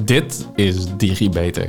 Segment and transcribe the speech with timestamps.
[0.00, 1.68] Dit is DigiBeter,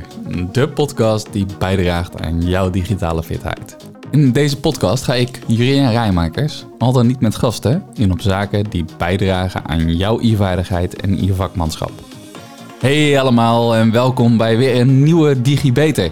[0.52, 3.76] de podcast die bijdraagt aan jouw digitale fitheid.
[4.10, 8.70] In deze podcast ga ik, Jurien Rijmakers, al dan niet met gasten, in op zaken
[8.70, 11.92] die bijdragen aan jouw e-vaardigheid en e-vakmanschap.
[12.80, 16.10] Hey allemaal en welkom bij weer een nieuwe DigiBeter.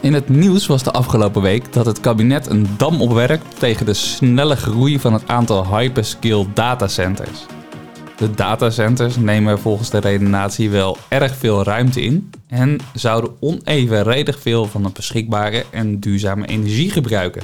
[0.00, 3.94] In het nieuws was de afgelopen week dat het kabinet een dam opwerkt tegen de
[3.94, 7.46] snelle groei van het aantal hyperscale datacenters.
[8.22, 14.64] De datacenters nemen volgens de redenatie wel erg veel ruimte in en zouden onevenredig veel
[14.64, 17.42] van de beschikbare en duurzame energie gebruiken.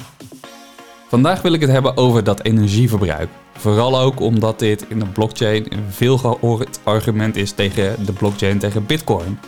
[1.08, 3.28] Vandaag wil ik het hebben over dat energieverbruik.
[3.56, 8.58] Vooral ook omdat dit in de blockchain een veel gehoord argument is tegen de blockchain,
[8.58, 9.38] tegen Bitcoin.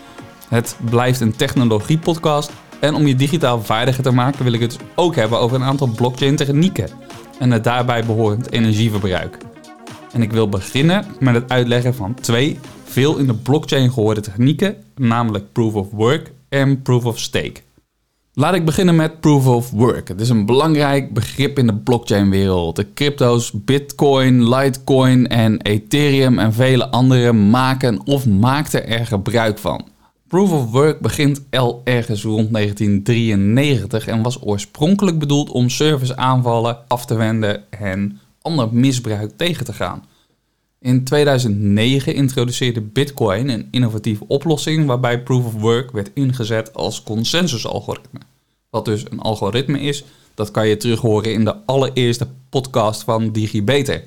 [0.49, 5.15] Het blijft een technologiepodcast en om je digitaal vaardiger te maken wil ik het ook
[5.15, 6.89] hebben over een aantal blockchain technieken
[7.39, 9.49] en het daarbij behorend energieverbruik.
[10.13, 14.77] En ik wil beginnen met het uitleggen van twee veel in de blockchain gehoorde technieken,
[14.97, 17.61] namelijk Proof of Work en Proof of Stake.
[18.35, 20.09] Laat ik beginnen met Proof of Work.
[20.09, 22.77] Het is een belangrijk begrip in de blockchain-wereld.
[22.77, 29.89] De crypto's Bitcoin, Litecoin en Ethereum en vele andere maken of maakten er gebruik van.
[30.29, 37.07] Proof of Work begint al ergens rond 1993 en was oorspronkelijk bedoeld om serviceaanvallen af
[37.07, 40.05] te wenden en ander misbruik tegen te gaan.
[40.81, 48.21] In 2009 introduceerde Bitcoin een innovatieve oplossing waarbij Proof of Work werd ingezet als consensusalgoritme.
[48.71, 53.33] Wat dus een algoritme is, dat kan je terug horen in de allereerste podcast van
[53.33, 54.05] DigiBeter.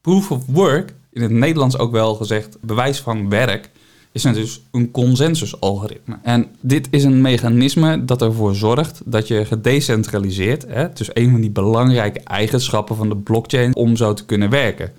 [0.00, 3.70] Proof of Work, in het Nederlands ook wel gezegd bewijs van werk,
[4.12, 6.18] is dus een consensusalgoritme.
[6.22, 11.40] En dit is een mechanisme dat ervoor zorgt dat je gedecentraliseerd, hè, dus een van
[11.40, 14.92] die belangrijke eigenschappen van de blockchain om zo te kunnen werken.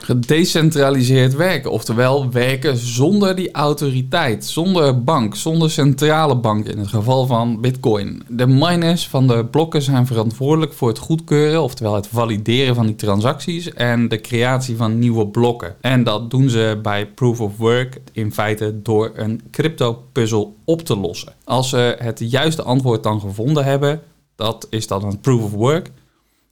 [0.00, 7.26] Gedecentraliseerd werken, oftewel werken zonder die autoriteit, zonder bank, zonder centrale bank in het geval
[7.26, 8.22] van Bitcoin.
[8.28, 12.94] De miners van de blokken zijn verantwoordelijk voor het goedkeuren, oftewel het valideren van die
[12.94, 15.74] transacties en de creatie van nieuwe blokken.
[15.80, 20.96] En dat doen ze bij Proof of Work in feite door een crypto-puzzel op te
[20.96, 21.32] lossen.
[21.44, 24.00] Als ze het juiste antwoord dan gevonden hebben,
[24.36, 25.90] dat is dan een Proof of Work.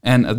[0.07, 0.39] En het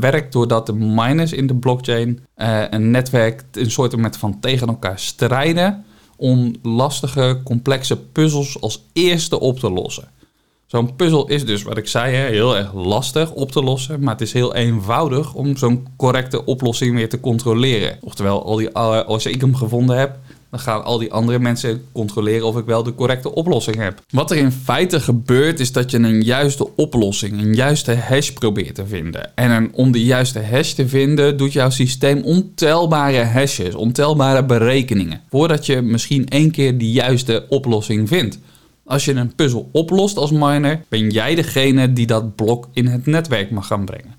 [0.00, 4.98] werkt doordat de miners in de blockchain uh, een netwerk een soort van tegen elkaar
[4.98, 5.84] strijden
[6.16, 10.08] om lastige, complexe puzzels als eerste op te lossen.
[10.66, 14.22] Zo'n puzzel is dus, wat ik zei, heel erg lastig op te lossen, maar het
[14.22, 17.98] is heel eenvoudig om zo'n correcte oplossing weer te controleren.
[18.00, 20.18] Oftewel, al die, als ik hem gevonden heb,
[20.50, 24.02] dan gaan al die andere mensen controleren of ik wel de correcte oplossing heb.
[24.10, 28.74] Wat er in feite gebeurt is dat je een juiste oplossing, een juiste hash probeert
[28.74, 29.36] te vinden.
[29.36, 35.20] En om die juiste hash te vinden doet jouw systeem ontelbare hashes, ontelbare berekeningen.
[35.30, 38.38] Voordat je misschien één keer die juiste oplossing vindt.
[38.84, 43.06] Als je een puzzel oplost als miner, ben jij degene die dat blok in het
[43.06, 44.17] netwerk mag gaan brengen.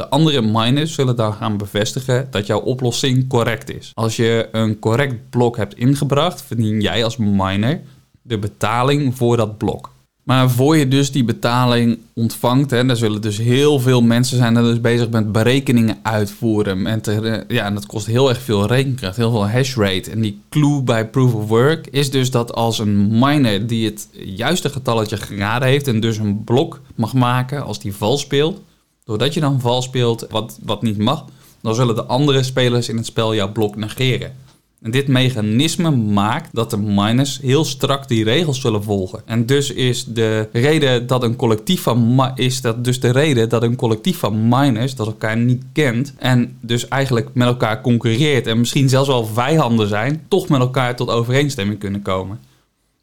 [0.00, 3.92] De andere miners zullen dan gaan bevestigen dat jouw oplossing correct is.
[3.94, 7.80] Als je een correct blok hebt ingebracht, verdien jij als miner
[8.22, 9.90] de betaling voor dat blok.
[10.22, 14.56] Maar voor je dus die betaling ontvangt, hè, daar zullen dus heel veel mensen zijn
[14.56, 16.86] er dus bezig met berekeningen uitvoeren.
[16.86, 17.00] En,
[17.48, 20.10] ja, en dat kost heel erg veel rekenkracht, heel veel hash rate.
[20.10, 24.08] En die clue bij Proof of Work is dus dat als een miner die het
[24.12, 28.60] juiste getalletje geraden heeft en dus een blok mag maken als die vals speelt,
[29.10, 31.24] Doordat je dan vals speelt wat, wat niet mag,
[31.62, 34.36] dan zullen de andere spelers in het spel jouw blok negeren.
[34.82, 39.22] En dit mechanisme maakt dat de miners heel strak die regels zullen volgen.
[39.24, 43.62] En dus is de reden dat een collectief van is dat dus de reden dat
[43.62, 48.58] een collectief van miners dat elkaar niet kent en dus eigenlijk met elkaar concurreert en
[48.58, 52.40] misschien zelfs wel vijanden zijn, toch met elkaar tot overeenstemming kunnen komen.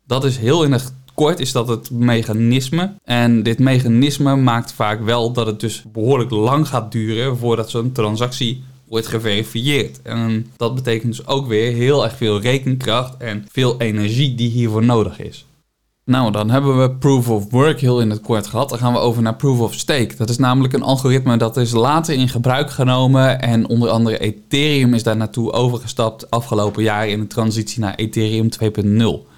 [0.05, 2.93] Dat is heel in het kort is dat het mechanisme.
[3.03, 7.91] En dit mechanisme maakt vaak wel dat het dus behoorlijk lang gaat duren voordat zo'n
[7.91, 10.01] transactie wordt geverifieerd.
[10.01, 14.83] En dat betekent dus ook weer heel erg veel rekenkracht en veel energie die hiervoor
[14.83, 15.45] nodig is.
[16.03, 18.69] Nou, dan hebben we Proof of Work heel in het kort gehad.
[18.69, 20.15] Dan gaan we over naar Proof of Stake.
[20.17, 23.41] Dat is namelijk een algoritme dat is later in gebruik genomen.
[23.41, 28.49] En onder andere Ethereum is daar naartoe overgestapt afgelopen jaar in de transitie naar Ethereum
[28.63, 29.35] 2.0.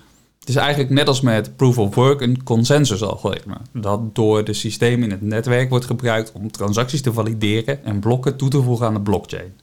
[0.50, 3.56] Het is eigenlijk net als met Proof of Work een consensusalgoritme.
[3.74, 8.36] Dat door de systemen in het netwerk wordt gebruikt om transacties te valideren en blokken
[8.36, 9.54] toe te voegen aan de blockchain.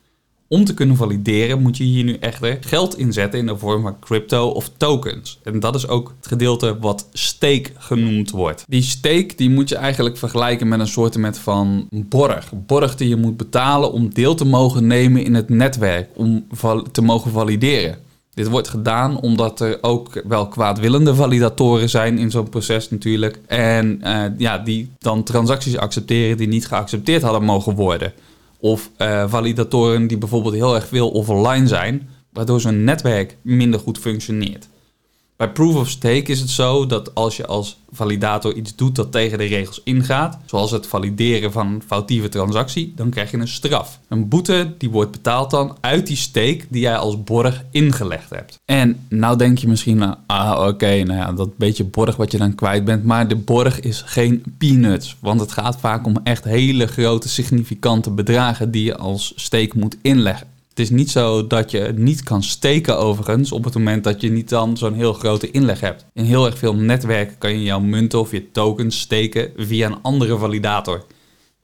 [0.48, 3.98] Om te kunnen valideren moet je hier nu echter geld inzetten in de vorm van
[3.98, 5.40] crypto of tokens.
[5.42, 8.64] En dat is ook het gedeelte wat stake genoemd wordt.
[8.68, 12.52] Die stake die moet je eigenlijk vergelijken met een soort van borg.
[12.66, 16.46] Borg die je moet betalen om deel te mogen nemen in het netwerk, om
[16.92, 18.04] te mogen valideren.
[18.36, 23.40] Dit wordt gedaan omdat er ook wel kwaadwillende validatoren zijn in zo'n proces natuurlijk.
[23.46, 28.12] En uh, ja, die dan transacties accepteren die niet geaccepteerd hadden mogen worden.
[28.58, 33.98] Of uh, validatoren die bijvoorbeeld heel erg veel offline zijn, waardoor zo'n netwerk minder goed
[33.98, 34.68] functioneert.
[35.36, 39.12] Bij proof of stake is het zo dat als je als validator iets doet dat
[39.12, 43.48] tegen de regels ingaat, zoals het valideren van een foutieve transactie, dan krijg je een
[43.48, 44.00] straf.
[44.08, 48.58] Een boete die wordt betaald dan uit die stake die jij als borg ingelegd hebt.
[48.64, 52.38] En nou denk je misschien, nou, ah oké, nou ja, dat beetje borg wat je
[52.38, 56.44] dan kwijt bent, maar de borg is geen peanuts, want het gaat vaak om echt
[56.44, 60.54] hele grote significante bedragen die je als stake moet inleggen.
[60.76, 64.30] Het is niet zo dat je niet kan steken overigens op het moment dat je
[64.30, 66.06] niet dan zo'n heel grote inleg hebt.
[66.12, 70.02] In heel erg veel netwerken kan je jouw munten of je tokens steken via een
[70.02, 71.04] andere validator.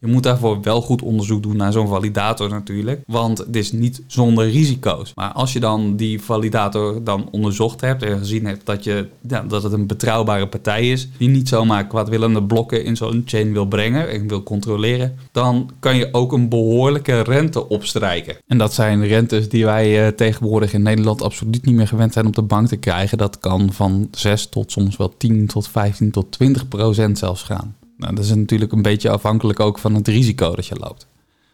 [0.04, 4.02] Je moet daarvoor wel goed onderzoek doen naar zo'n validator natuurlijk, want het is niet
[4.06, 5.12] zonder risico's.
[5.14, 9.62] Maar als je dan die validator dan onderzocht hebt en gezien hebt dat, je, dat
[9.62, 14.10] het een betrouwbare partij is, die niet zomaar kwaadwillende blokken in zo'n chain wil brengen
[14.10, 18.36] en wil controleren, dan kan je ook een behoorlijke rente opstrijken.
[18.46, 22.26] En dat zijn rentes die wij uh, tegenwoordig in Nederland absoluut niet meer gewend zijn
[22.26, 23.18] op de bank te krijgen.
[23.18, 27.76] Dat kan van 6 tot soms wel 10 tot 15 tot 20 procent zelfs gaan.
[28.02, 31.06] Nou, dat is natuurlijk een beetje afhankelijk ook van het risico dat je loopt.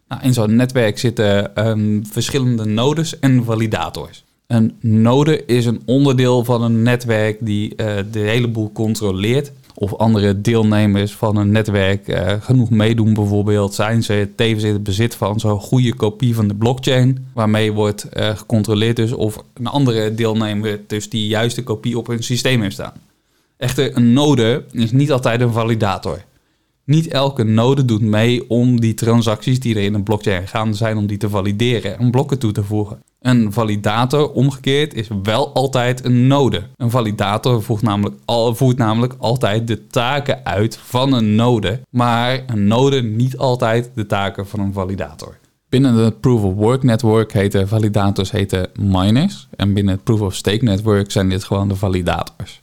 [0.08, 4.24] Nou, in zo'n netwerk zitten um, verschillende nodes en validators.
[4.46, 9.52] Een node is een onderdeel van een netwerk die uh, de hele boel controleert.
[9.74, 14.82] Of andere deelnemers van een netwerk uh, genoeg meedoen bijvoorbeeld, zijn ze tevens in het
[14.82, 19.66] bezit van zo'n goede kopie van de blockchain, waarmee wordt uh, gecontroleerd dus of een
[19.66, 22.92] andere deelnemer dus die juiste kopie op hun systeem heeft staan.
[23.56, 26.24] Echter, een node is niet altijd een validator.
[26.88, 30.96] Niet elke node doet mee om die transacties die er in een blockchain gaan zijn,
[30.96, 33.02] om die te valideren en blokken toe te voegen.
[33.20, 36.62] Een validator, omgekeerd, is wel altijd een node.
[36.76, 42.42] Een validator voert namelijk, al, voert namelijk altijd de taken uit van een node, maar
[42.46, 45.38] een node niet altijd de taken van een validator.
[45.68, 50.34] Binnen het Proof of Work network heten validators heten miners en binnen het Proof of
[50.34, 52.62] Stake network zijn dit gewoon de validators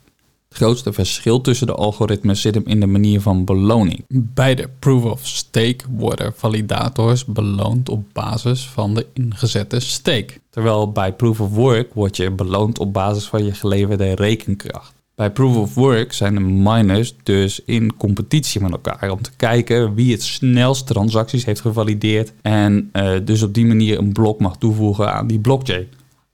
[0.55, 4.05] grootste verschil tussen de algoritmes zit hem in de manier van beloning.
[4.07, 10.33] Bij de proof of stake worden validators beloond op basis van de ingezette stake.
[10.49, 14.93] Terwijl bij proof of work word je beloond op basis van je geleverde rekenkracht.
[15.15, 19.93] Bij proof of work zijn de miners dus in competitie met elkaar om te kijken
[19.93, 24.57] wie het snelst transacties heeft gevalideerd en uh, dus op die manier een blok mag
[24.57, 25.87] toevoegen aan die blockchain.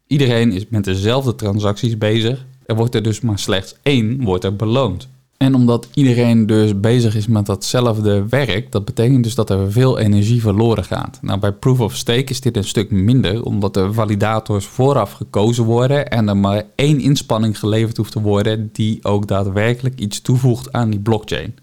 [0.08, 4.56] Iedereen is met dezelfde transacties bezig er wordt er dus maar slechts één wordt er
[4.56, 5.08] beloond.
[5.42, 10.00] En omdat iedereen dus bezig is met datzelfde werk, dat betekent dus dat er veel
[10.00, 11.20] energie verloren gaat.
[11.22, 15.64] Nou, bij Proof of Stake is dit een stuk minder, omdat de validators vooraf gekozen
[15.64, 20.72] worden en er maar één inspanning geleverd hoeft te worden die ook daadwerkelijk iets toevoegt
[20.72, 21.56] aan die blockchain.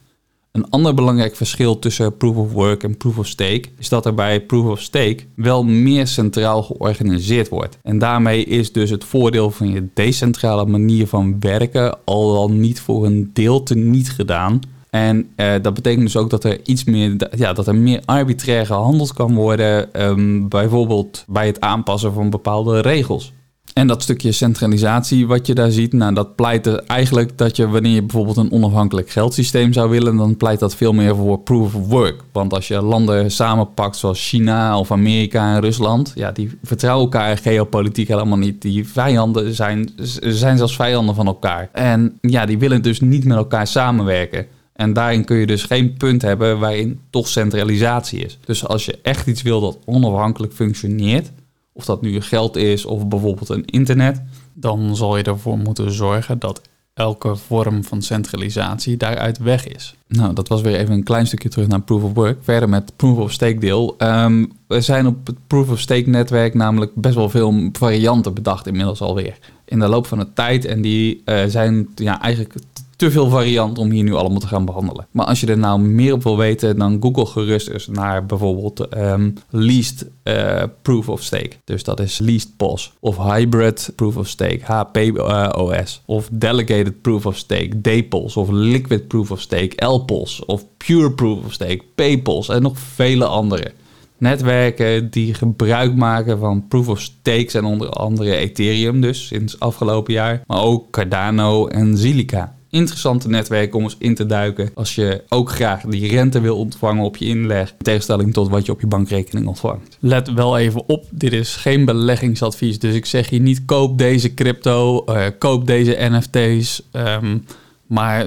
[0.53, 4.15] Een ander belangrijk verschil tussen proof of work en proof of stake is dat er
[4.15, 7.79] bij proof of stake wel meer centraal georganiseerd wordt.
[7.83, 12.81] En daarmee is dus het voordeel van je decentrale manier van werken al dan niet
[12.81, 14.61] voor een deel te niet gedaan.
[14.91, 18.67] En eh, dat betekent dus ook dat er iets meer, ja, dat er meer arbitrair
[18.67, 23.33] gehandeld kan worden, um, bijvoorbeeld bij het aanpassen van bepaalde regels.
[23.75, 27.69] En dat stukje centralisatie wat je daar ziet, nou, dat pleit er eigenlijk dat je
[27.69, 31.75] wanneer je bijvoorbeeld een onafhankelijk geldsysteem zou willen, dan pleit dat veel meer voor proof
[31.75, 32.25] of work.
[32.33, 37.37] Want als je landen samenpakt zoals China of Amerika en Rusland, ja, die vertrouwen elkaar
[37.37, 38.63] geopolitiek helemaal niet.
[38.63, 41.69] Die vijanden zijn, zijn zelfs vijanden van elkaar.
[41.73, 44.47] En ja, die willen dus niet met elkaar samenwerken.
[44.73, 48.39] En daarin kun je dus geen punt hebben waarin toch centralisatie is.
[48.45, 51.31] Dus als je echt iets wil dat onafhankelijk functioneert,
[51.79, 56.39] of dat nu geld is of bijvoorbeeld een internet, dan zal je ervoor moeten zorgen
[56.39, 56.61] dat
[56.95, 59.95] elke vorm van centralisatie daaruit weg is.
[60.09, 62.39] Nou, dat was weer even een klein stukje terug naar Proof of Work.
[62.41, 63.95] Verder met Proof of Stake deel.
[63.99, 68.67] Um, er zijn op het Proof of Stake netwerk namelijk best wel veel varianten bedacht
[68.67, 69.39] inmiddels alweer.
[69.65, 72.55] In de loop van de tijd en die uh, zijn ja, eigenlijk
[72.99, 75.07] te veel variant om hier nu allemaal te gaan behandelen.
[75.11, 78.97] Maar als je er nou meer op wil weten, dan google gerust eens naar bijvoorbeeld
[78.97, 81.51] um, least uh, proof of stake.
[81.65, 86.03] Dus dat is least POS of hybrid proof of stake, HPOS.
[86.05, 88.37] Of delegated proof of stake, DPOS.
[88.37, 90.45] Of liquid proof of stake, LPOS.
[90.45, 92.49] Of pure proof of stake, PayPOS.
[92.49, 93.73] En nog vele andere.
[94.19, 100.13] Netwerken die gebruik maken van proof of stake zijn onder andere Ethereum dus sinds afgelopen
[100.13, 100.43] jaar.
[100.47, 102.57] Maar ook Cardano en Zilliqa.
[102.71, 104.71] Interessante netwerken om eens in te duiken.
[104.75, 107.71] Als je ook graag die rente wil ontvangen op je inleg.
[107.71, 109.97] In tegenstelling tot wat je op je bankrekening ontvangt.
[110.01, 112.79] Let wel even op, dit is geen beleggingsadvies.
[112.79, 116.83] Dus ik zeg je niet koop deze crypto, uh, koop deze NFT's.
[116.93, 117.45] Um,
[117.87, 118.27] maar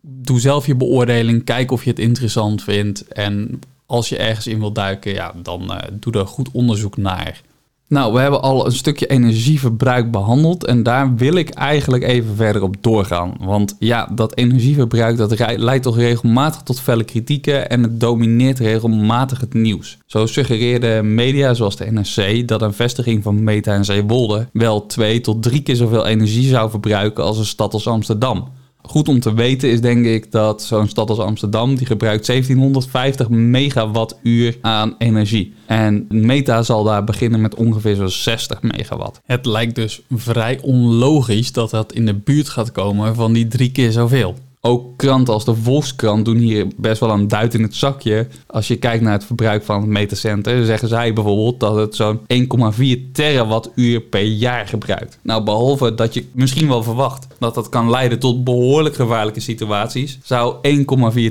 [0.00, 1.44] doe zelf je beoordeling.
[1.44, 3.08] Kijk of je het interessant vindt.
[3.08, 7.40] En als je ergens in wilt duiken, ja, dan uh, doe er goed onderzoek naar.
[7.88, 12.62] Nou, we hebben al een stukje energieverbruik behandeld en daar wil ik eigenlijk even verder
[12.62, 13.34] op doorgaan.
[13.40, 19.40] Want ja, dat energieverbruik dat leidt toch regelmatig tot felle kritieken en het domineert regelmatig
[19.40, 19.98] het nieuws.
[20.06, 25.20] Zo suggereerde media zoals de NRC dat een vestiging van Meta en Zeewolde wel twee
[25.20, 28.48] tot drie keer zoveel energie zou verbruiken als een stad als Amsterdam.
[28.88, 33.28] Goed om te weten is denk ik dat zo'n stad als Amsterdam, die gebruikt 1750
[33.28, 35.54] megawattuur aan energie.
[35.66, 39.20] En Meta zal daar beginnen met ongeveer zo'n 60 megawatt.
[39.24, 43.70] Het lijkt dus vrij onlogisch dat dat in de buurt gaat komen van die drie
[43.70, 44.34] keer zoveel.
[44.60, 48.26] Ook kranten als de Volkskrant doen hier best wel een duit in het zakje.
[48.46, 52.20] Als je kijkt naar het verbruik van het metacenter, zeggen zij bijvoorbeeld dat het zo'n
[52.20, 55.18] 1,4 terawattuur per jaar gebruikt.
[55.22, 60.18] Nou, behalve dat je misschien wel verwacht dat dat kan leiden tot behoorlijk gevaarlijke situaties,
[60.22, 60.56] zou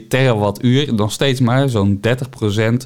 [0.01, 2.11] 1,4 terawattuur nog steeds maar zo'n 30%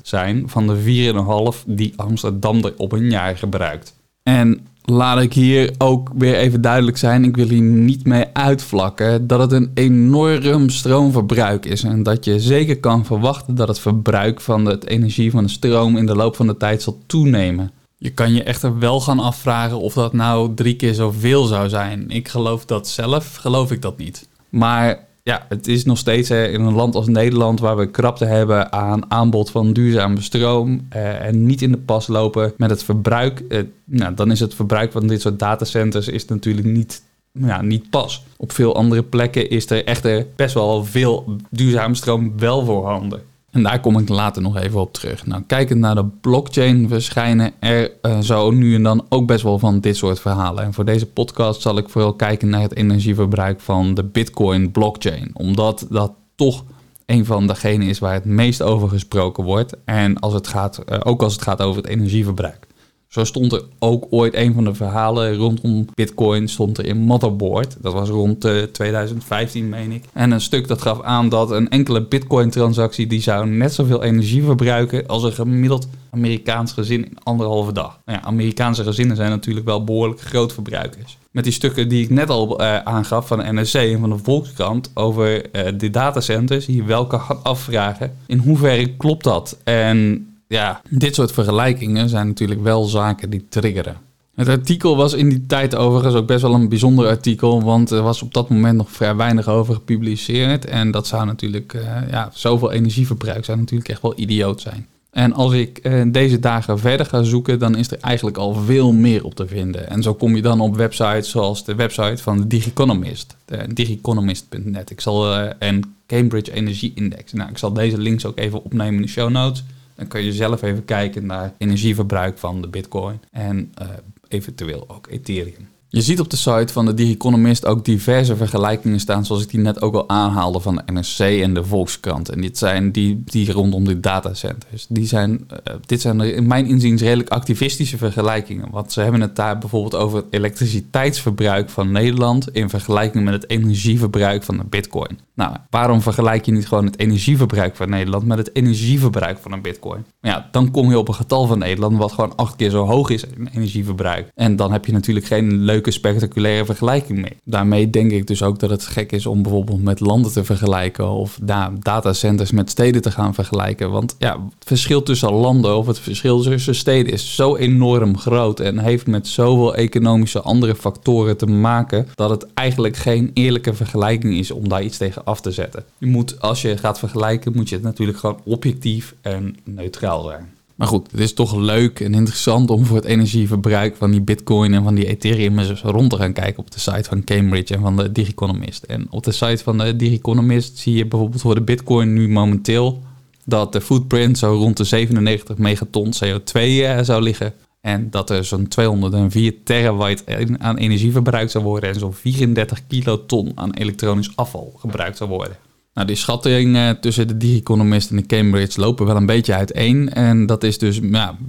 [0.04, 1.14] zijn van de
[1.56, 3.94] 4,5 die Amsterdam er op een jaar gebruikt.
[4.24, 7.24] En laat ik hier ook weer even duidelijk zijn.
[7.24, 11.84] Ik wil hier niet mee uitvlakken dat het een enorm stroomverbruik is.
[11.84, 15.98] En dat je zeker kan verwachten dat het verbruik van de energie van de stroom
[15.98, 17.72] in de loop van de tijd zal toenemen.
[17.98, 22.10] Je kan je echter wel gaan afvragen of dat nou drie keer zoveel zou zijn.
[22.10, 24.28] Ik geloof dat zelf, geloof ik dat niet.
[24.50, 28.72] Maar ja, het is nog steeds in een land als Nederland waar we krapte hebben
[28.72, 33.40] aan aanbod van duurzame stroom eh, en niet in de pas lopen met het verbruik.
[33.40, 37.90] Eh, nou, dan is het verbruik van dit soort datacenters is natuurlijk niet, ja, niet
[37.90, 38.24] pas.
[38.38, 43.22] Op veel andere plekken is er echt best wel veel duurzame stroom wel voorhanden.
[43.52, 45.26] En daar kom ik later nog even op terug.
[45.26, 49.60] Nou, kijkend naar de blockchain verschijnen er uh, zo nu en dan ook best wel
[49.60, 50.64] van dit soort verhalen.
[50.64, 55.30] En voor deze podcast zal ik vooral kijken naar het energieverbruik van de Bitcoin blockchain.
[55.34, 56.64] Omdat dat toch
[57.06, 59.74] een van degenen is waar het meest over gesproken wordt.
[59.86, 62.68] En als het gaat, uh, ook als het gaat over het energieverbruik.
[63.12, 67.78] Zo stond er ook ooit een van de verhalen rondom Bitcoin stond er in Motherboard.
[67.82, 70.04] Dat was rond 2015, eh, meen ik.
[70.14, 74.44] En een stuk dat gaf aan dat een enkele Bitcoin-transactie die zou net zoveel energie
[74.44, 78.00] verbruiken als een gemiddeld Amerikaans gezin in anderhalve dag.
[78.06, 81.18] Nou ja, Amerikaanse gezinnen zijn natuurlijk wel behoorlijk groot verbruikers.
[81.32, 84.18] Met die stukken die ik net al uh, aangaf van de NRC en van de
[84.18, 89.58] Volkskrant over uh, de datacenters, hier wel kan afvragen in hoeverre klopt dat?
[89.64, 93.98] En ja, dit soort vergelijkingen zijn natuurlijk wel zaken die triggeren.
[94.36, 98.02] Het artikel was in die tijd overigens ook best wel een bijzonder artikel, want er
[98.02, 100.66] was op dat moment nog vrij weinig over gepubliceerd.
[100.66, 104.88] En dat zou natuurlijk, uh, ja, zoveel energieverbruik zou natuurlijk echt wel idioot zijn.
[105.12, 108.92] En als ik uh, deze dagen verder ga zoeken, dan is er eigenlijk al veel
[108.92, 109.90] meer op te vinden.
[109.90, 113.36] En zo kom je dan op websites zoals de website van de Digiconomist,
[113.70, 114.90] digiconomist.net.
[114.90, 117.34] Ik zal uh, en Cambridge Energie Index.
[117.34, 119.64] Nou, ik zal deze links ook even opnemen in de show notes.
[120.02, 123.88] Dan kun je zelf even kijken naar energieverbruik van de Bitcoin en uh,
[124.28, 125.68] eventueel ook Ethereum.
[125.94, 129.50] Je ziet op de site van de The Economist ook diverse vergelijkingen staan, zoals ik
[129.50, 132.30] die net ook al aanhaalde van de NRC en de Volkskrant.
[132.30, 134.86] En dit zijn die, die rondom de datacenters.
[134.90, 138.68] Die zijn, uh, dit zijn in mijn inziens redelijk activistische vergelijkingen.
[138.72, 143.50] Want ze hebben het daar bijvoorbeeld over het elektriciteitsverbruik van Nederland in vergelijking met het
[143.50, 145.20] energieverbruik van de bitcoin.
[145.34, 149.62] Nou, waarom vergelijk je niet gewoon het energieverbruik van Nederland met het energieverbruik van een
[149.62, 150.06] bitcoin?
[150.22, 153.10] Ja, dan kom je op een getal van Nederland wat gewoon acht keer zo hoog
[153.10, 154.32] is in energieverbruik.
[154.36, 157.38] En dan heb je natuurlijk geen leuke spectaculaire vergelijking mee.
[157.44, 161.10] Daarmee denk ik dus ook dat het gek is om bijvoorbeeld met landen te vergelijken
[161.10, 163.92] of da datacenters met steden te gaan vergelijken.
[163.92, 168.60] Want ja, het verschil tussen landen of het verschil tussen steden is zo enorm groot
[168.60, 174.34] en heeft met zoveel economische andere factoren te maken dat het eigenlijk geen eerlijke vergelijking
[174.34, 175.84] is om daar iets tegen af te zetten.
[175.98, 180.60] Je moet, als je gaat vergelijken, moet je het natuurlijk gewoon objectief en neutraal zijn.
[180.82, 184.74] Maar goed, het is toch leuk en interessant om voor het energieverbruik van die Bitcoin
[184.74, 187.82] en van die Ethereum eens rond te gaan kijken op de site van Cambridge en
[187.82, 188.84] van de Digiconomist.
[188.84, 193.04] En op de site van de Digiconomist zie je bijvoorbeeld voor de Bitcoin nu momenteel
[193.46, 197.54] dat de footprint zo rond de 97 megaton CO2 uh, zou liggen.
[197.82, 200.24] En dat er zo'n 204 terawatt
[200.58, 205.58] aan energie verbruikt zou worden en zo'n 34 kiloton aan elektronisch afval gebruikt zou worden.
[205.94, 210.14] Nou, die schattingen tussen de Digiconomist en de Cambridge lopen wel een beetje uiteen.
[210.14, 211.00] En dat is dus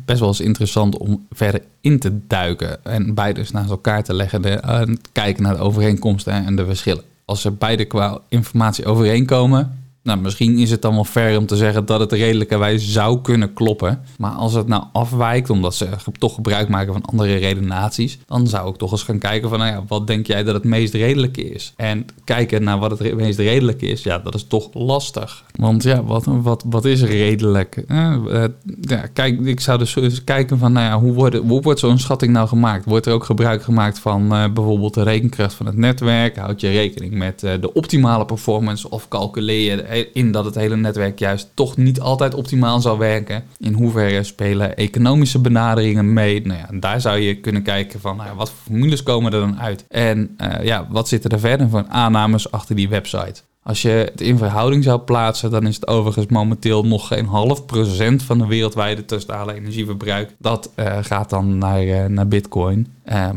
[0.05, 2.85] best wel eens interessant om verder in te duiken.
[2.85, 7.05] En beide naast elkaar te leggen en kijken naar de overeenkomsten en de verschillen.
[7.25, 11.57] als ze beide qua informatie overeenkomen, nou, misschien is het dan wel fair om te
[11.57, 14.01] zeggen dat het redelijkerwijs zou kunnen kloppen.
[14.19, 18.71] Maar als het nou afwijkt, omdat ze toch gebruik maken van andere redenaties, dan zou
[18.71, 21.51] ik toch eens gaan kijken van, nou ja, wat denk jij dat het meest redelijke
[21.51, 21.73] is?
[21.77, 25.45] En kijken naar wat het meest redelijk is, ja, dat is toch lastig.
[25.59, 27.85] Want ja, wat, wat, wat is redelijk?
[27.89, 31.63] Eh, eh, ja, kijk, ik zou dus eens kijken van, nou ja, hoe wordt, hoe
[31.63, 32.85] wordt zo'n schatting nou gemaakt?
[32.85, 36.37] Wordt er ook gebruik gemaakt van uh, bijvoorbeeld de rekenkracht van het netwerk?
[36.37, 41.19] Houd je rekening met de optimale performance of calculeer je in dat het hele netwerk
[41.19, 43.45] juist toch niet altijd optimaal zal werken.
[43.59, 46.47] In hoeverre spelen economische benaderingen mee?
[46.47, 49.61] Nou ja, daar zou je kunnen kijken van nou wat voor formules komen er dan
[49.61, 49.85] uit?
[49.89, 53.41] En uh, ja, wat zitten er verder voor aannames achter die website?
[53.65, 57.67] Als je het in verhouding zou plaatsen, dan is het overigens momenteel nog geen half
[57.67, 60.35] procent van de wereldwijde totale energieverbruik.
[60.39, 62.87] Dat uh, gaat dan naar, uh, naar Bitcoin.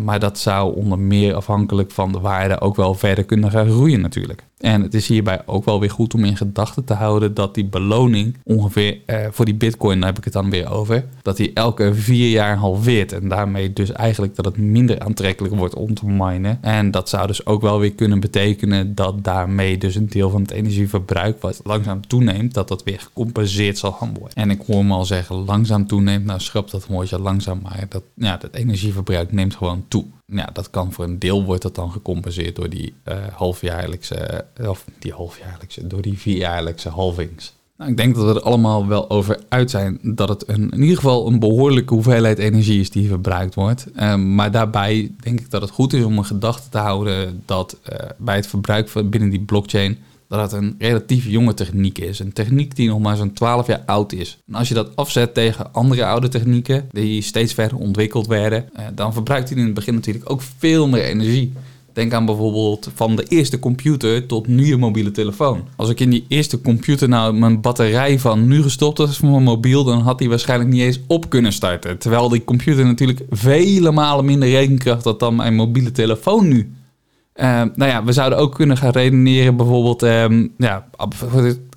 [0.03, 4.01] Maar dat zou onder meer afhankelijk van de waarde ook wel verder kunnen gaan groeien
[4.01, 4.43] natuurlijk.
[4.65, 7.65] En het is hierbij ook wel weer goed om in gedachten te houden dat die
[7.65, 11.51] beloning ongeveer uh, voor die bitcoin, daar heb ik het dan weer over, dat die
[11.53, 13.11] elke vier jaar halveert.
[13.11, 16.57] En daarmee dus eigenlijk dat het minder aantrekkelijk wordt om te minen.
[16.61, 20.41] En dat zou dus ook wel weer kunnen betekenen dat daarmee dus een deel van
[20.41, 24.35] het energieverbruik wat langzaam toeneemt, dat dat weer gecompenseerd zal gaan worden.
[24.35, 28.03] En ik hoor me al zeggen, langzaam toeneemt, nou schrap dat woordje langzaam, maar dat,
[28.13, 31.91] ja, dat energieverbruik neemt gewoon toe ja, dat kan voor een deel wordt dat dan
[31.91, 37.53] gecompenseerd door die uh, halfjaarlijkse, of die halfjaarlijkse, door die vierjaarlijkse halvings.
[37.77, 40.81] Nou, ik denk dat we er allemaal wel over uit zijn dat het een, in
[40.81, 43.87] ieder geval een behoorlijke hoeveelheid energie is die verbruikt wordt.
[43.95, 47.77] Uh, maar daarbij denk ik dat het goed is om een gedachte te houden dat
[47.89, 52.19] uh, bij het verbruik van binnen die blockchain dat het een relatief jonge techniek is.
[52.19, 54.37] Een techniek die nog maar zo'n 12 jaar oud is.
[54.47, 58.85] En als je dat afzet tegen andere oude technieken die steeds verder ontwikkeld werden, eh,
[58.95, 61.53] dan verbruikt hij in het begin natuurlijk ook veel meer energie.
[61.93, 65.67] Denk aan bijvoorbeeld van de eerste computer tot nu je mobiele telefoon.
[65.75, 69.43] Als ik in die eerste computer nou mijn batterij van nu gestopt was van mijn
[69.43, 71.97] mobiel, dan had die waarschijnlijk niet eens op kunnen starten.
[71.97, 76.71] Terwijl die computer natuurlijk vele malen minder rekenkracht had dan mijn mobiele telefoon nu.
[77.35, 80.87] Uh, nou ja, we zouden ook kunnen gaan redeneren bijvoorbeeld um, ja,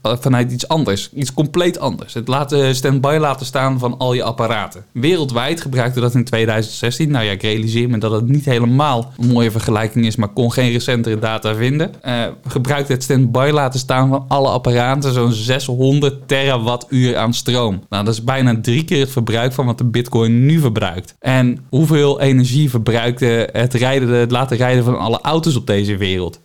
[0.02, 1.11] vanuit iets anders.
[1.12, 2.14] Iets compleet anders.
[2.14, 4.84] Het laten stand-by laten staan van al je apparaten.
[4.92, 7.11] Wereldwijd gebruikte dat in 2016.
[7.11, 10.52] Nou ja, ik realiseer me dat het niet helemaal een mooie vergelijking is, maar kon
[10.52, 11.92] geen recentere data vinden.
[12.06, 17.82] Uh, gebruikte het stand-by laten staan van alle apparaten zo'n 600 terawattuur aan stroom.
[17.88, 21.14] Nou, dat is bijna drie keer het verbruik van wat de Bitcoin nu verbruikt.
[21.20, 26.40] En hoeveel energie verbruikte het, rijden, het laten rijden van alle auto's op deze wereld?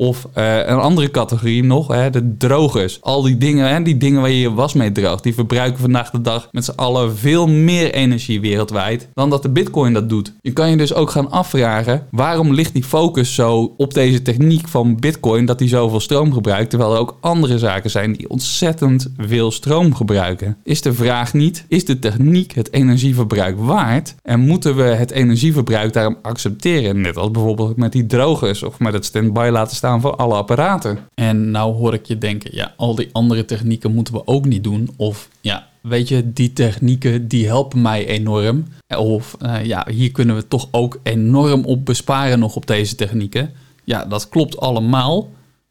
[0.00, 2.98] Of uh, een andere categorie nog, hè, de drogers.
[3.02, 6.10] Al die dingen, hè, die dingen waar je je was mee droogt, die verbruiken vandaag
[6.10, 10.32] de dag met z'n allen veel meer energie wereldwijd dan dat de bitcoin dat doet.
[10.40, 14.68] Je kan je dus ook gaan afvragen, waarom ligt die focus zo op deze techniek
[14.68, 19.08] van bitcoin dat die zoveel stroom gebruikt, terwijl er ook andere zaken zijn die ontzettend
[19.16, 20.56] veel stroom gebruiken?
[20.64, 25.92] Is de vraag niet, is de techniek het energieverbruik waard en moeten we het energieverbruik
[25.92, 27.00] daarom accepteren?
[27.00, 30.98] Net als bijvoorbeeld met die drogers of met het standby laten staan voor alle apparaten.
[31.14, 34.64] En nou hoor ik je denken, ja, al die andere technieken moeten we ook niet
[34.64, 34.90] doen.
[34.96, 38.64] Of ja, weet je, die technieken die helpen mij enorm.
[38.98, 43.52] Of uh, ja, hier kunnen we toch ook enorm op besparen nog op deze technieken.
[43.84, 45.28] Ja, dat klopt allemaal.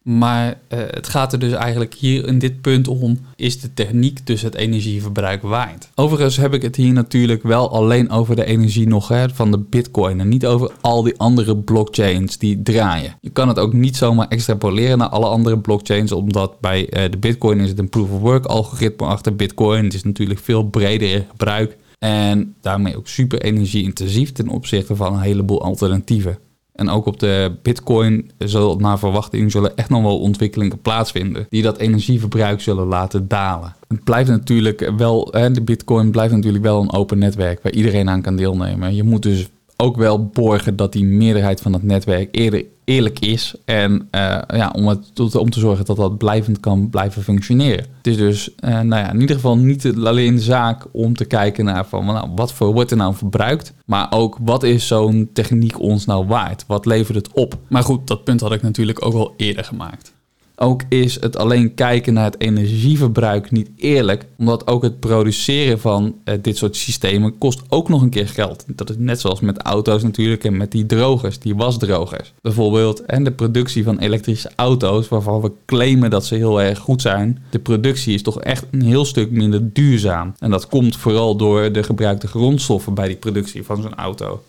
[0.08, 4.26] Maar uh, het gaat er dus eigenlijk hier in dit punt om: is de techniek
[4.26, 5.90] dus het energieverbruik waard?
[5.96, 9.58] Overigens heb ik het hier natuurlijk wel alleen over de energie nog hè, van de
[9.58, 13.16] Bitcoin en niet over al die andere blockchains die draaien.
[13.22, 17.18] Je kan het ook niet zomaar extrapoleren naar alle andere blockchains, omdat bij uh, de
[17.18, 19.84] Bitcoin is het een proof of work algoritme achter Bitcoin.
[19.84, 25.14] Het is natuurlijk veel breder in gebruik en daarmee ook super energie-intensief ten opzichte van
[25.14, 26.38] een heleboel alternatieven.
[26.78, 31.62] En ook op de Bitcoin zal naar verwachting zullen echt nog wel ontwikkelingen plaatsvinden die
[31.62, 33.76] dat energieverbruik zullen laten dalen.
[33.88, 38.22] Het blijft natuurlijk wel, de Bitcoin blijft natuurlijk wel een open netwerk waar iedereen aan
[38.22, 38.96] kan deelnemen.
[38.96, 43.56] Je moet dus ook wel borgen dat die meerderheid van het netwerk eerlijk is.
[43.66, 47.86] En uh, ja, om, het, om te zorgen dat dat blijvend kan blijven functioneren.
[47.98, 51.26] Het is dus uh, nou ja, in ieder geval niet alleen de zaak om te
[51.26, 53.74] kijken naar van nou, wat voor wordt er nou verbruikt.
[53.86, 56.64] Maar ook wat is zo'n techniek ons nou waard?
[56.68, 57.58] Wat levert het op?
[57.70, 60.16] Maar goed, dat punt had ik natuurlijk ook al eerder gemaakt.
[60.60, 66.16] Ook is het alleen kijken naar het energieverbruik niet eerlijk, omdat ook het produceren van
[66.26, 68.64] uh, dit soort systemen kost ook nog een keer geld.
[68.68, 72.34] Dat is net zoals met auto's natuurlijk en met die drogers, die wasdrogers.
[72.42, 77.02] Bijvoorbeeld en de productie van elektrische auto's, waarvan we claimen dat ze heel erg goed
[77.02, 77.44] zijn.
[77.50, 80.34] De productie is toch echt een heel stuk minder duurzaam.
[80.40, 84.42] En dat komt vooral door de gebruikte grondstoffen bij die productie van zo'n auto.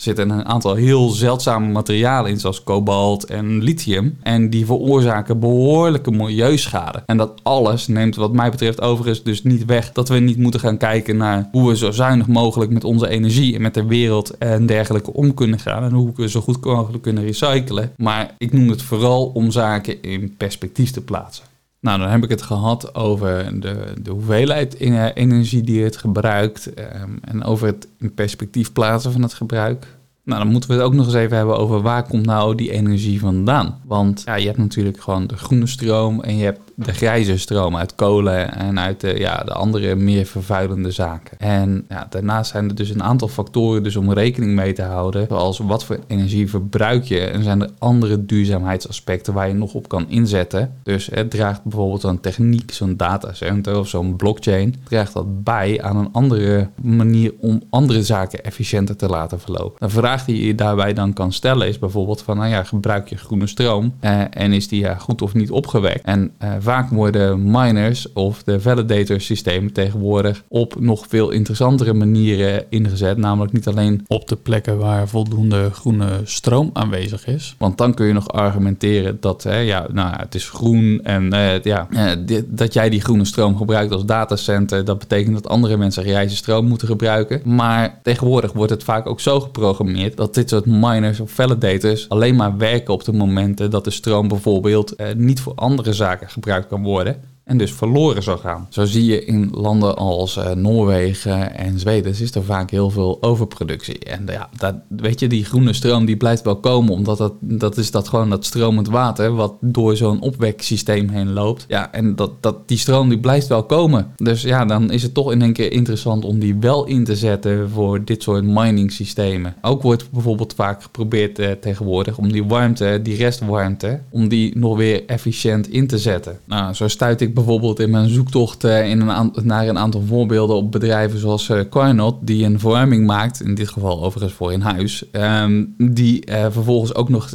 [0.00, 4.18] Zitten een aantal heel zeldzame materialen in, zoals kobalt en lithium.
[4.22, 7.02] En die veroorzaken behoorlijke milieuschade.
[7.06, 10.60] En dat alles neemt wat mij betreft overigens dus niet weg dat we niet moeten
[10.60, 14.38] gaan kijken naar hoe we zo zuinig mogelijk met onze energie en met de wereld
[14.38, 15.82] en dergelijke om kunnen gaan.
[15.82, 17.92] En hoe we zo goed mogelijk kunnen recyclen.
[17.96, 21.44] Maar ik noem het vooral om zaken in perspectief te plaatsen.
[21.86, 24.78] Nou, dan heb ik het gehad over de, de hoeveelheid
[25.14, 29.95] energie die het gebruikt ehm, en over het in perspectief plaatsen van het gebruik.
[30.26, 32.70] Nou, dan moeten we het ook nog eens even hebben over waar komt nou die
[32.70, 33.80] energie vandaan.
[33.84, 37.76] Want ja, je hebt natuurlijk gewoon de groene stroom en je hebt de grijze stroom
[37.76, 41.38] uit kolen en uit de, ja, de andere meer vervuilende zaken.
[41.38, 45.26] En ja, daarnaast zijn er dus een aantal factoren dus om rekening mee te houden.
[45.28, 49.88] Zoals wat voor energie verbruik je en zijn er andere duurzaamheidsaspecten waar je nog op
[49.88, 50.74] kan inzetten.
[50.82, 55.96] Dus het draagt bijvoorbeeld zo'n techniek, zo'n datacenter of zo'n blockchain, draagt dat bij aan
[55.96, 59.84] een andere manier om andere zaken efficiënter te laten verlopen.
[59.84, 63.16] Een vraag die je daarbij dan kan stellen is bijvoorbeeld van, nou ja, gebruik je
[63.16, 66.04] groene stroom eh, en is die ja, goed of niet opgewekt?
[66.04, 72.64] En eh, vaak worden miners of de validator systemen tegenwoordig op nog veel interessantere manieren
[72.68, 73.16] ingezet.
[73.16, 77.54] Namelijk niet alleen op de plekken waar voldoende groene stroom aanwezig is.
[77.58, 81.30] Want dan kun je nog argumenteren dat ja, nou, het is groen en
[81.62, 84.84] ja, dit, dat jij die groene stroom gebruikt als datacenter.
[84.84, 87.40] Dat betekent dat andere mensen grijze stroom moeten gebruiken.
[87.44, 92.36] Maar tegenwoordig wordt het vaak ook zo geprogrammeerd dat dit soort miners of validators alleen
[92.36, 96.68] maar werken op de momenten dat de stroom bijvoorbeeld uh, niet voor andere zaken gebruikt
[96.68, 98.66] kan worden en dus verloren zou gaan.
[98.70, 103.18] Zo zie je in landen als uh, Noorwegen en Zweden is er vaak heel veel
[103.20, 103.98] overproductie.
[103.98, 107.76] En ja, dat, weet je, die groene stroom die blijft wel komen, omdat dat, dat
[107.76, 111.64] is dat gewoon dat stromend water wat door zo'n opweksysteem heen loopt.
[111.68, 114.12] Ja, en dat, dat, die stroom die blijft wel komen.
[114.16, 117.16] Dus ja, dan is het toch in één keer interessant om die wel in te
[117.16, 119.54] zetten voor dit soort mining systemen.
[119.62, 124.76] Ook wordt bijvoorbeeld vaak geprobeerd uh, tegenwoordig om die warmte, die restwarmte, om die nog
[124.76, 126.38] weer efficiënt in te zetten.
[126.44, 130.56] Nou, zo stuit ik bijvoorbeeld in mijn zoektocht uh, in een naar een aantal voorbeelden
[130.56, 134.60] op bedrijven zoals uh, Carnot, die een verwarming maakt, in dit geval overigens voor in
[134.60, 137.28] huis, um, die uh, vervolgens ook nog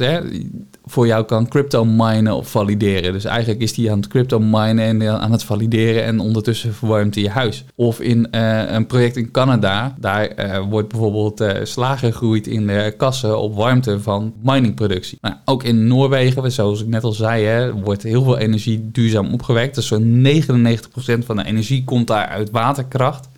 [0.84, 3.12] voor jou kan crypto minen of valideren.
[3.12, 7.14] Dus eigenlijk is die aan het crypto minen en aan het valideren en ondertussen verwarmt
[7.14, 7.64] hij je huis.
[7.74, 13.54] Of in een project in Canada, daar wordt bijvoorbeeld sla gegroeid in de kassen op
[13.54, 15.18] warmte van miningproductie.
[15.20, 19.32] Nou, ook in Noorwegen, zoals ik net al zei, hè, wordt heel veel energie duurzaam
[19.32, 19.74] opgewekt.
[19.74, 23.28] Dus zo'n 99% van de energie komt daar uit waterkracht.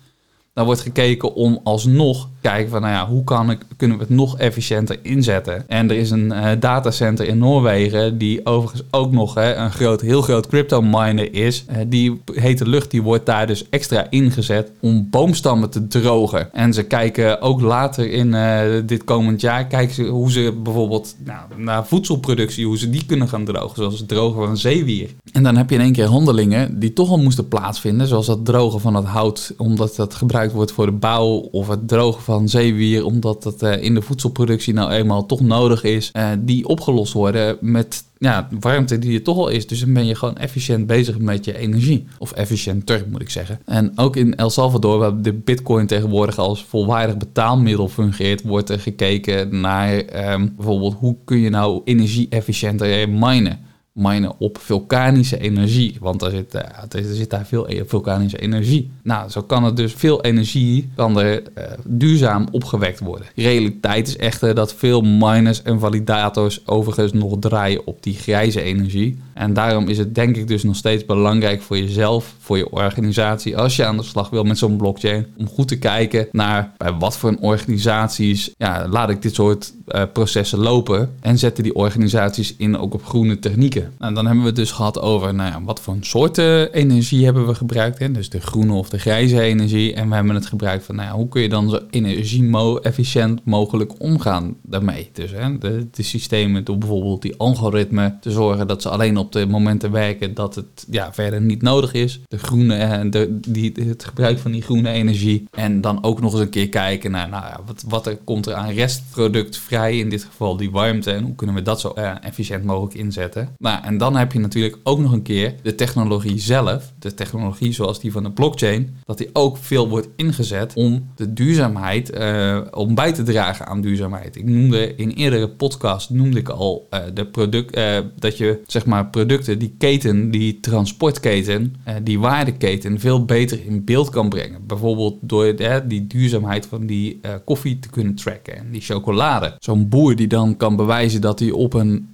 [0.55, 4.13] Dan wordt gekeken om alsnog kijken van, nou ja, hoe kan ik, kunnen we het
[4.13, 5.69] nog efficiënter inzetten?
[5.69, 10.01] En er is een uh, datacenter in Noorwegen die overigens ook nog hè, een groot,
[10.01, 11.65] heel groot crypto miner is.
[11.69, 16.53] Uh, die hete lucht die wordt daar dus extra ingezet om boomstammen te drogen.
[16.53, 21.15] En ze kijken ook later in uh, dit komend jaar kijken ze hoe ze bijvoorbeeld
[21.23, 25.09] nou, naar voedselproductie, hoe ze die kunnen gaan drogen, zoals het drogen van zeewier.
[25.31, 28.45] En dan heb je in één keer handelingen die toch al moesten plaatsvinden, zoals het
[28.45, 32.49] drogen van het hout, omdat dat gebruikt wordt voor de bouw, of het drogen van
[32.49, 37.13] zeewier, omdat het uh, in de voedselproductie nou eenmaal toch nodig is, uh, die opgelost
[37.13, 39.67] worden met ja, warmte die er toch al is.
[39.67, 42.05] Dus dan ben je gewoon efficiënt bezig met je energie.
[42.19, 43.59] Of efficiënter, moet ik zeggen.
[43.65, 48.79] En ook in El Salvador, waar de bitcoin tegenwoordig als volwaardig betaalmiddel fungeert, wordt er
[48.79, 49.93] gekeken naar
[50.33, 53.59] um, bijvoorbeeld hoe kun je nou energie efficiënter minen
[53.95, 55.97] minen op vulkanische energie.
[55.99, 58.91] Want er zit, er zit daar veel e-, vulkanische energie.
[59.03, 63.27] Nou, zo kan het dus veel energie kan er uh, duurzaam opgewekt worden.
[63.35, 68.61] De realiteit is echter dat veel miners en validators overigens nog draaien op die grijze
[68.61, 69.19] energie.
[69.35, 73.57] En daarom is het denk ik dus nog steeds belangrijk voor jezelf, voor je organisatie,
[73.57, 76.93] als je aan de slag wil met zo'n blockchain, om goed te kijken naar bij
[76.93, 82.55] wat voor organisaties ja, laat ik dit soort uh, processen lopen en zetten die organisaties
[82.57, 83.83] in ook op groene technieken.
[83.83, 87.25] En nou, dan hebben we het dus gehad over nou ja, wat voor soorten energie
[87.25, 87.99] hebben we gebruikt.
[87.99, 88.11] Hè?
[88.11, 89.93] Dus de groene of de grijze energie.
[89.93, 93.93] En we hebben het gebruikt van nou ja, hoe kun je dan zo energie-efficiënt mogelijk
[93.97, 95.09] omgaan daarmee.
[95.13, 99.24] Dus hè, de, de systemen door bijvoorbeeld die algoritmen te zorgen dat ze alleen op
[99.31, 102.19] de momenten werken dat het ja, verder niet nodig is.
[102.27, 105.47] De groene, eh, de, die, het gebruik van die groene energie.
[105.51, 108.53] En dan ook nog eens een keer kijken naar nou wat, wat er komt er
[108.53, 109.97] aan restproduct vrij.
[109.97, 111.11] In dit geval die warmte.
[111.11, 113.49] En hoe kunnen we dat zo uh, efficiënt mogelijk inzetten.
[113.57, 117.73] Nou, en dan heb je natuurlijk ook nog een keer de technologie zelf, de technologie
[117.73, 122.61] zoals die van de blockchain, dat die ook veel wordt ingezet om de duurzaamheid, uh,
[122.71, 124.35] om bij te dragen aan duurzaamheid.
[124.35, 127.79] Ik noemde in eerdere podcast noemde ik al uh, de product,
[128.19, 134.09] dat je zeg maar producten, die keten, die transportketen, die waardeketen veel beter in beeld
[134.09, 134.67] kan brengen.
[134.67, 135.55] Bijvoorbeeld door
[135.87, 139.55] die duurzaamheid van die koffie te kunnen tracken en die chocolade.
[139.59, 142.07] Zo'n boer die dan kan bewijzen dat hij op een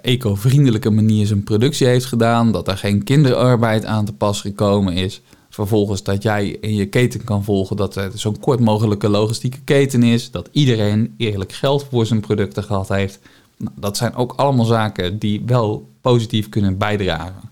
[0.00, 5.20] eco-vriendelijke manier zijn productie heeft gedaan, dat er geen kinderarbeid aan te pas gekomen is.
[5.48, 10.02] Vervolgens dat jij in je keten kan volgen dat het zo'n kort mogelijke logistieke keten
[10.02, 13.20] is, dat iedereen eerlijk geld voor zijn producten gehad heeft.
[13.56, 17.50] Nou, dat zijn ook allemaal zaken die wel positief kunnen bijdragen.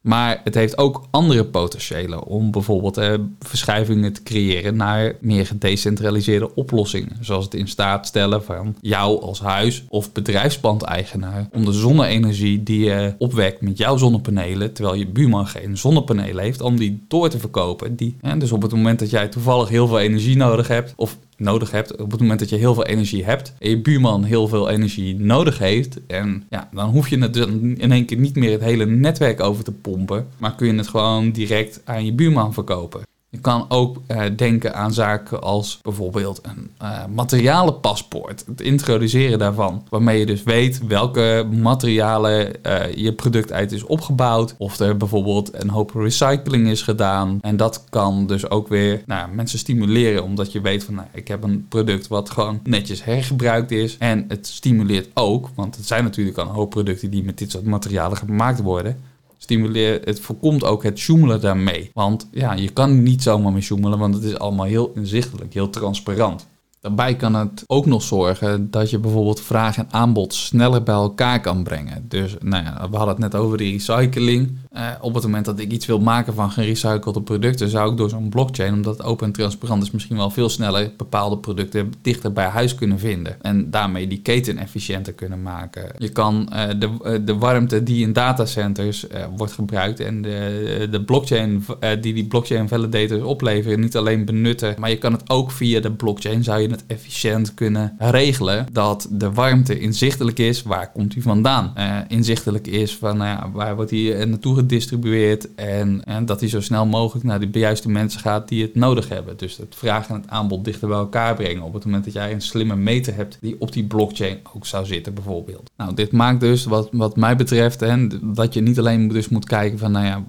[0.00, 6.54] Maar het heeft ook andere potentiëlen om bijvoorbeeld eh, verschuivingen te creëren naar meer gedecentraliseerde
[6.54, 7.16] oplossingen.
[7.20, 12.84] Zoals het in staat stellen van jou als huis- of bedrijfspandeigenaar om de zonne-energie die
[12.84, 17.38] je opwekt met jouw zonnepanelen, terwijl je buurman geen zonnepanelen heeft, om die door te
[17.38, 17.96] verkopen.
[17.96, 21.18] Die, hè, dus op het moment dat jij toevallig heel veel energie nodig hebt, of
[21.40, 21.96] nodig hebt.
[21.96, 25.20] Op het moment dat je heel veel energie hebt en je buurman heel veel energie
[25.20, 26.06] nodig heeft.
[26.06, 29.64] En ja, dan hoef je het in één keer niet meer het hele netwerk over
[29.64, 30.26] te pompen.
[30.38, 33.09] Maar kun je het gewoon direct aan je buurman verkopen.
[33.32, 38.44] Je kan ook uh, denken aan zaken als bijvoorbeeld een uh, materialenpaspoort.
[38.46, 39.86] Het introduceren daarvan.
[39.88, 44.54] Waarmee je dus weet welke materialen uh, je product uit is opgebouwd.
[44.58, 47.38] Of er bijvoorbeeld een hoop recycling is gedaan.
[47.40, 50.24] En dat kan dus ook weer nou, mensen stimuleren.
[50.24, 53.96] Omdat je weet van nou, ik heb een product wat gewoon netjes hergebruikt is.
[53.98, 57.50] En het stimuleert ook, want het zijn natuurlijk al een hoop producten die met dit
[57.50, 59.09] soort materialen gemaakt worden
[59.42, 61.90] stimuleert, het voorkomt ook het zoemelen daarmee.
[61.94, 65.70] Want ja, je kan niet zomaar mee zoemelen, want het is allemaal heel inzichtelijk, heel
[65.70, 66.48] transparant.
[66.80, 71.40] Daarbij kan het ook nog zorgen dat je bijvoorbeeld vraag en aanbod sneller bij elkaar
[71.40, 72.04] kan brengen.
[72.08, 74.58] Dus nou ja, we hadden het net over de recycling.
[74.72, 78.08] Uh, op het moment dat ik iets wil maken van gerecyclede producten, zou ik door
[78.08, 82.32] zo'n blockchain, omdat het open en transparant is, misschien wel veel sneller bepaalde producten dichter
[82.32, 83.42] bij huis kunnen vinden.
[83.42, 85.92] En daarmee die keten efficiënter kunnen maken.
[85.98, 91.04] Je kan uh, de, uh, de warmte die in datacenters wordt gebruikt en de, de
[91.04, 91.64] blockchain
[92.00, 95.92] die die blockchain validators opleveren, niet alleen benutten, maar je kan het ook via de
[95.92, 101.22] blockchain, zou je het efficiënt kunnen regelen dat de warmte inzichtelijk is, waar komt die
[101.22, 101.72] vandaan?
[102.08, 106.60] inzichtelijk is van nou ja, waar wordt die naartoe gedistribueerd en, en dat die zo
[106.60, 109.36] snel mogelijk naar de juiste mensen gaat die het nodig hebben.
[109.36, 112.32] Dus het vraag en het aanbod dichter bij elkaar brengen op het moment dat jij
[112.32, 115.70] een slimme meter hebt die op die blockchain ook zou zitten bijvoorbeeld.
[115.76, 119.44] Nou, dit maakt dus wat, wat mij betreft hè, dat je niet alleen dus moet
[119.44, 120.24] kijken van nou ja,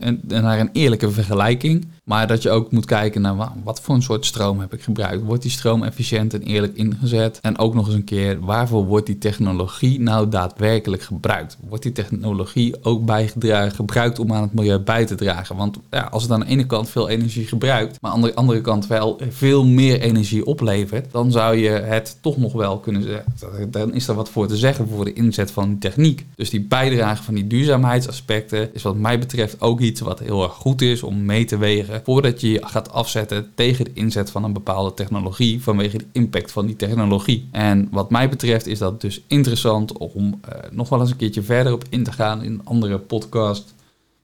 [0.00, 4.02] uh, naar een eerlijke vergelijking, maar dat je ook moet kijken naar wat, voor een
[4.02, 5.22] soort stroom heb ik gebruikt.
[5.22, 7.38] Wordt die stroom efficiënt en eerlijk ingezet?
[7.42, 11.56] En ook nog eens een keer, waarvoor wordt die technologie nou daadwerkelijk gebruikt?
[11.68, 15.56] Wordt die technologie ook bijgedragen gebruikt om aan het milieu bij te dragen.
[15.56, 18.60] Want ja, als het aan de ene kant veel energie gebruikt, maar aan de andere
[18.60, 23.70] kant wel veel meer energie oplevert, dan zou je het toch nog wel kunnen zeggen.
[23.70, 26.26] Dan is er wat voor te zeggen voor de inzet van die techniek.
[26.34, 30.52] Dus die bijdrage van die duurzaamheidsaspecten is wat mij betreft ook iets wat heel erg
[30.52, 34.44] goed is om mee te wegen voordat je je gaat afzetten tegen de inzet van
[34.44, 37.48] een bepaalde technologie vanwege de impact van die technologie.
[37.52, 41.42] En wat mij betreft is dat dus interessant om uh, nog wel eens een keertje
[41.42, 43.74] verder op in te gaan in andere podcasts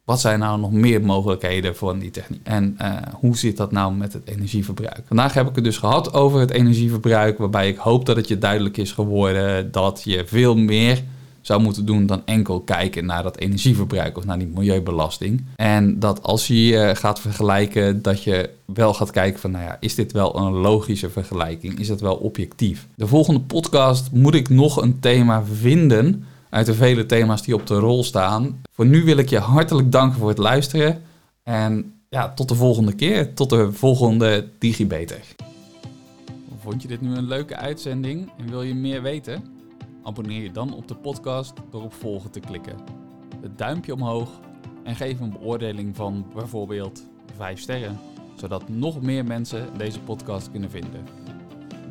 [0.05, 2.41] wat zijn nou nog meer mogelijkheden voor die techniek?
[2.43, 5.03] En uh, hoe zit dat nou met het energieverbruik?
[5.07, 8.39] Vandaag heb ik het dus gehad over het energieverbruik, waarbij ik hoop dat het je
[8.39, 11.03] duidelijk is geworden dat je veel meer
[11.42, 15.44] zou moeten doen dan enkel kijken naar dat energieverbruik of naar die milieubelasting.
[15.57, 19.76] En dat als je je gaat vergelijken, dat je wel gaat kijken van, nou ja,
[19.81, 21.78] is dit wel een logische vergelijking?
[21.78, 22.87] Is het wel objectief?
[22.94, 27.66] De volgende podcast moet ik nog een thema vinden uit de vele thema's die op
[27.66, 28.61] de rol staan.
[28.72, 31.02] Voor nu wil ik je hartelijk danken voor het luisteren.
[31.42, 33.35] En ja, tot de volgende keer.
[33.35, 35.20] Tot de volgende DigiBeter.
[36.62, 39.62] Vond je dit nu een leuke uitzending en wil je meer weten?
[40.03, 42.77] Abonneer je dan op de podcast door op volgen te klikken.
[43.41, 44.29] Het duimpje omhoog
[44.83, 47.05] en geef een beoordeling van bijvoorbeeld
[47.37, 47.99] 5 sterren,
[48.35, 51.05] zodat nog meer mensen deze podcast kunnen vinden.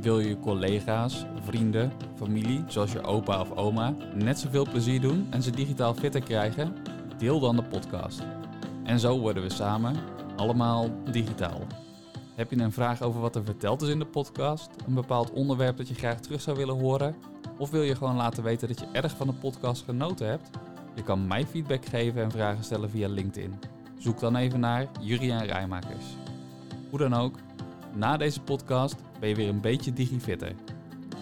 [0.02, 5.44] Wil je collega's, vrienden, familie, zoals je opa of oma, net zoveel plezier doen en
[5.44, 6.76] ze digitaal fitter krijgen?
[7.18, 8.22] Deel dan de podcast.
[8.84, 9.96] En zo worden we samen
[10.36, 11.62] allemaal digitaal.
[12.36, 14.70] Heb je een vraag over wat er verteld is in de podcast?
[14.88, 17.16] Een bepaald onderwerp dat je graag terug zou willen horen?
[17.62, 20.50] Of wil je gewoon laten weten dat je erg van de podcast genoten hebt?
[20.96, 23.60] Je kan mij feedback geven en vragen stellen via LinkedIn.
[23.98, 26.06] Zoek dan even naar Juriaan Rijmakers.
[26.90, 27.36] Hoe dan ook,
[27.94, 30.56] na deze podcast ben je weer een beetje digifitter.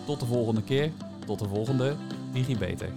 [0.06, 0.92] Tot de volgende keer,
[1.26, 1.96] tot de volgende
[2.34, 2.90] DigiBeter.